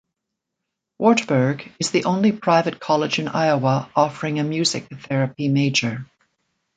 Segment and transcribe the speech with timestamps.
[0.97, 6.07] Wartburg is the only private college in Iowa offering a music therapy major.